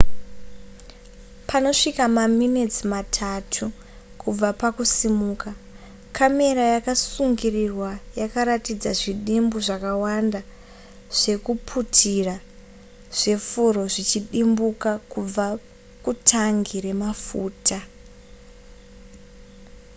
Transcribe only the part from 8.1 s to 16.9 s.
yakaratidza zvidimbu zvakawanda zvekuputira zvefuro zvichidimbuka kubva kutangi